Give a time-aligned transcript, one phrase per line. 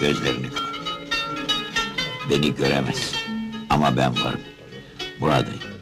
[0.00, 0.74] gözlerini kapat.
[2.30, 3.14] Beni göremez.
[3.70, 4.40] Ama ben varım.
[5.20, 5.77] Buradayım.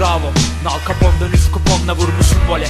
[0.00, 0.32] Bravo.
[0.64, 2.68] Nal Capone dönüş kuponla vurmuşum vole.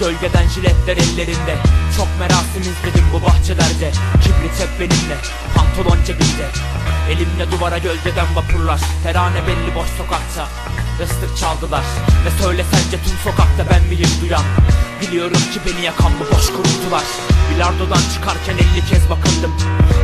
[0.00, 1.56] Gölgeden jiletler ellerinde.
[1.96, 3.92] Çok merasim izledim bu bahçelerde.
[4.22, 5.16] Kibrit hep benimle.
[5.54, 6.46] Pantolon cebimde.
[7.10, 8.80] Elimle duvara gölgeden vapurlar.
[9.02, 10.48] Terane belli boş sokakta.
[11.04, 11.84] Islık çaldılar.
[12.24, 14.44] Ve söyle sence tüm sokakta ben miyim duyan?
[15.00, 17.04] Biliyorum ki beni yakan bu boş kuruntular.
[17.50, 19.52] Bilardodan çıkarken elli kez bakındım.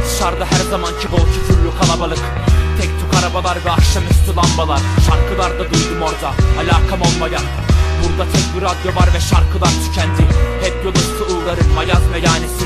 [0.07, 2.23] Dışarıda her zamanki bol küfürlü kalabalık
[2.81, 4.81] Tek tük arabalar ve akşamüstü lambalar.
[5.07, 7.43] Şarkılarda duydum orada alakam olmayan.
[8.03, 10.23] Burada tek bir radyo var ve şarkılar tükendi.
[10.63, 12.65] Hep yol üstü uğrarım Mayaz meyhanesi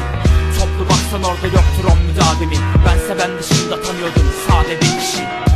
[0.59, 5.52] Toplu baksan orada yoktur on müdavimin Bense ben dışında tanıyordum sade bir kişi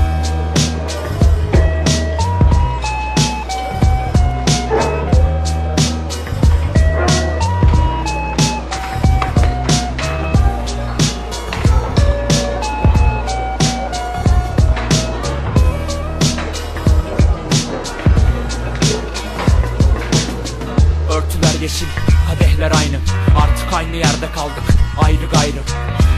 [22.67, 22.97] kadehler aynı.
[23.41, 24.65] Artık aynı yerde kaldık,
[25.03, 25.63] ayrı gayrı.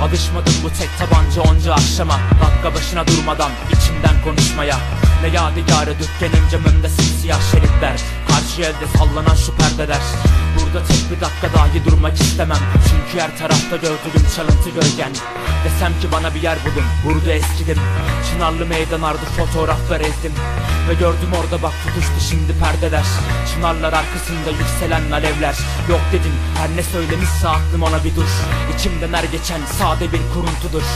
[0.02, 2.18] Alışmadım bu tek tabanca onca akşama.
[2.42, 4.76] Dakika başına durmadan içimden konuşmaya.
[5.22, 8.00] Ne yadigarı dükkanın camında simsiyah şeritler
[8.58, 10.00] Karşı elde sallanan şu perdeler.
[10.56, 12.58] Burada tek bir dakika dahi durmak istemem.
[12.88, 15.12] Çünkü her tarafta gördüğüm çalıntı gölgen.
[15.64, 17.78] Desem ki bana bir yer bulun, burada eskidim.
[18.30, 20.32] Çınarlı meydan ardı fotoğraflar ezdim.
[20.88, 23.06] Ve gördüm orada bak tutuştu şimdi perdeler.
[23.54, 25.56] Çınarlar arkasında yükselen alevler.
[25.88, 28.30] Yok dedim her ne söylemişse aklım ona bir dur.
[28.74, 30.86] İçimden her geçen sade bir kuruntudur.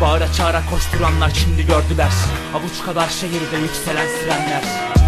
[0.00, 2.12] Bağıra çağıra koşturanlar şimdi gördüler.
[2.54, 4.99] Avuç kadar şehirde yükselen sirenler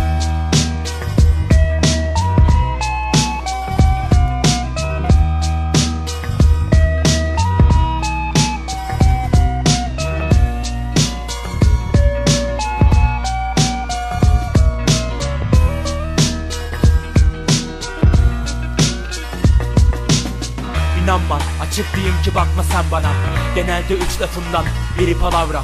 [21.73, 23.13] İnanma açık diyeyim ki bakma sen bana.
[23.55, 24.65] Genelde üç lafımdan
[24.99, 25.63] biri palavra.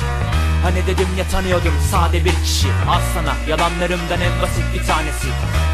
[0.62, 2.68] Hani dedim ya tanıyordum sade bir kişi.
[2.88, 5.26] Al sana yalanlarımdan en basit bir tanesi.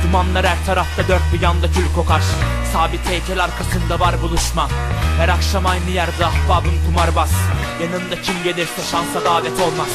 [0.05, 2.23] Dumanlar her tarafta dört bir yanda kül kokar.
[2.73, 4.69] Sabit heykel arkasında var buluşma.
[5.19, 7.33] Her akşam aynı yerde ahbabım kumarbaz.
[7.83, 9.93] Yanında kim gelirse şansa davet olmaz.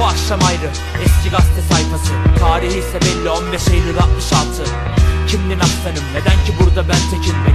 [0.00, 0.70] O akşam ayrı
[1.04, 2.12] eski gazete sayfası.
[2.40, 4.64] Tarihi ise belli 15 Eylül 66
[5.28, 7.45] Kimdin aslanım neden ki burada ben tekim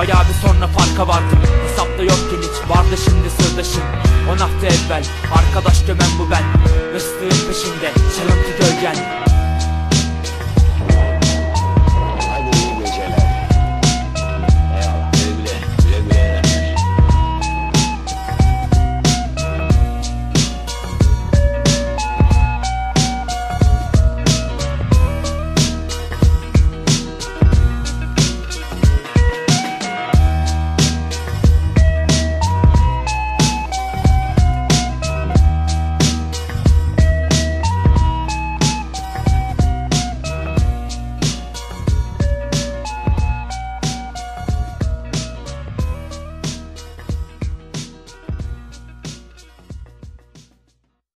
[0.00, 1.38] bayağı bir sonra farka vardım.
[1.68, 3.82] Hesapta yokken hiç vardı şimdi sırdaşım.
[4.30, 6.44] On hafta evvel arkadaş gömen bu ben.
[6.94, 9.19] Rıstığın peşinde çalıntı gölgen